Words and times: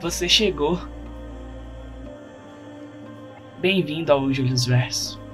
você 0.00 0.28
chegou. 0.28 0.78
Bem-vindo 3.58 4.12
ao 4.12 4.32
Julius 4.32 4.66
Verso. 4.66 5.25